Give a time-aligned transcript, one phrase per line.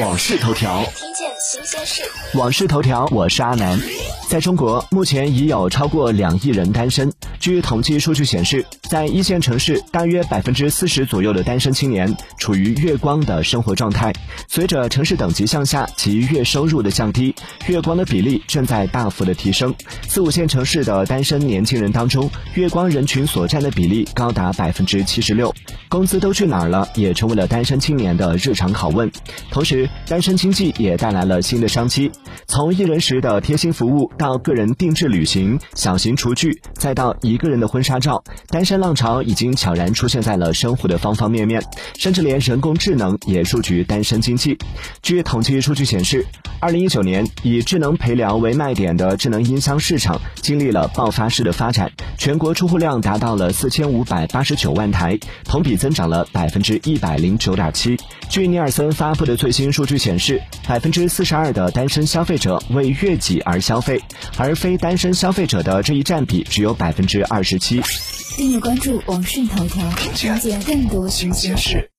[0.00, 2.02] 往事头条》，听见新鲜事。
[2.32, 3.78] 往事头条，我是阿南。
[4.26, 7.12] 在中国，目前已有超过两亿人单身。
[7.38, 14.12] 据统计数据显示，在一线城市，大约百分之四十左右的单身青年处于月光的生活状态。
[14.48, 17.34] 随着城市等级向下及月收入的降低，
[17.68, 19.74] 月光的比例正在大幅的提升。
[20.06, 25.54] 四五线城市的单身年轻人当中，月光人群所占的比例高达百分之七十六。
[25.88, 26.86] 工资都去哪儿了？
[26.94, 29.10] 也成为了单身青年的日常拷问。
[29.50, 32.12] 同时，单身经济也带来了新的商机。
[32.46, 41.62] 从一人食的贴心服务到个人定制旅行、小型厨具，再到一个人的婚纱照，单身浪潮已经悄然出现在了生活的方方面面，
[41.96, 44.58] 甚至连人工智能也入局单身经济。
[45.02, 46.26] 据统计数据显示，
[46.58, 57.96] 二零一九年以智能陪聊为卖点的智能音箱市场经历了爆发式的发展，全国出货量达到了四千五百八十九万台，同比增长了百分之一百零九点七。
[58.28, 64.02] 据尼尔森发布的最新数据显示，百分之四十二的单身消费者为悦己而消费，
[64.36, 67.80] 而非单身消费者的这一占比只有百分之二十七。
[68.36, 71.90] 订阅关注网讯头条，了解更多新鲜事。